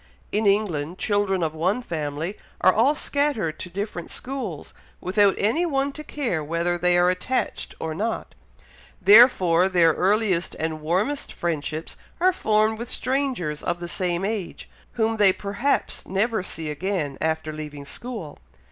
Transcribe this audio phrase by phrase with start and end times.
[0.31, 5.91] In England, children of one family are all scattered to different schools, without any one
[5.91, 8.33] to care whether they are attached or not,
[8.99, 15.17] therefore their earliest and warmest friendships are formed with strangers of the same age, whom
[15.17, 18.39] they perhaps never see again, after leaving school.